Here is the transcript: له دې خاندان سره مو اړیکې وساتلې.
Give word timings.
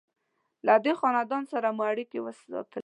له 0.65 0.73
دې 0.83 0.93
خاندان 0.99 1.43
سره 1.51 1.67
مو 1.77 1.83
اړیکې 1.91 2.19
وساتلې. 2.21 2.79